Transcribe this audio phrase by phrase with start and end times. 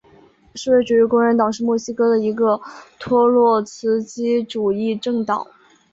[0.55, 2.59] 社会主义工人党是墨西哥的一个
[2.97, 5.45] 托洛茨基主义政党。